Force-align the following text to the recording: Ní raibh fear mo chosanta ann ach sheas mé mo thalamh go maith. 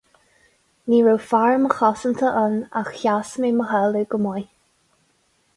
Ní 0.91 1.01
raibh 1.07 1.27
fear 1.33 1.59
mo 1.65 1.69
chosanta 1.75 2.33
ann 2.43 2.57
ach 2.81 2.91
sheas 3.03 3.37
mé 3.45 3.55
mo 3.59 3.65
thalamh 3.71 4.09
go 4.15 4.23
maith. 4.25 4.53